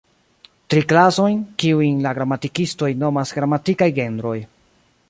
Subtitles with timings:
[0.73, 4.39] Tri klasojn, kiujn la gramatikistoj nomas gramatikaj genroj.